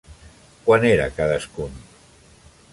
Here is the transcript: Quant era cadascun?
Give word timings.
Quant 0.69 0.87
era 0.93 1.05
cadascun? 1.19 1.79